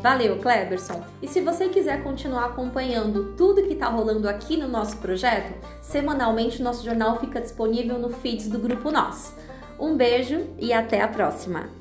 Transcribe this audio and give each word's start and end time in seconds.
Valeu, 0.00 0.38
Kleberson! 0.38 1.02
E 1.20 1.28
se 1.28 1.42
você 1.42 1.68
quiser 1.68 2.02
continuar 2.02 2.46
acompanhando 2.46 3.34
tudo 3.36 3.62
que 3.62 3.74
está 3.74 3.86
rolando 3.88 4.28
aqui 4.28 4.56
no 4.56 4.66
nosso 4.66 4.96
projeto, 4.96 5.52
semanalmente 5.82 6.60
o 6.60 6.64
nosso 6.64 6.82
jornal 6.82 7.20
fica 7.20 7.40
disponível 7.40 7.98
no 7.98 8.08
feeds 8.08 8.48
do 8.48 8.58
Grupo 8.58 8.90
Nós. 8.90 9.36
Um 9.78 9.96
beijo 9.96 10.46
e 10.58 10.72
até 10.72 11.02
a 11.02 11.08
próxima! 11.08 11.79